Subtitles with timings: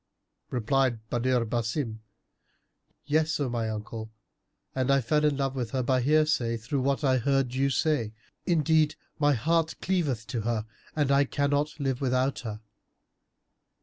[0.49, 1.99] Replied Badr Basim,
[3.05, 4.09] "Yes, O my uncle,
[4.73, 8.11] and I fell in love with her by hearsay through what I heard you say.
[8.47, 12.61] Indeed, my heart cleaveth to her and I cannot live without her."